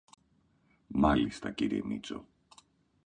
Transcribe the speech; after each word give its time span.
Μάλιστα, 0.87 1.51
κύριε 1.51 1.81
Μήτσο. 1.83 2.25